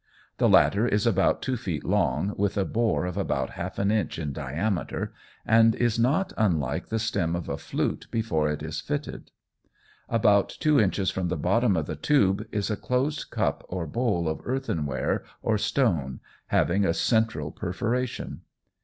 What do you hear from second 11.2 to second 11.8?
the bottom